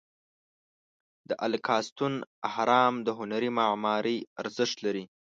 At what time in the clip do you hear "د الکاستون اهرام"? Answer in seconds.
1.29-2.93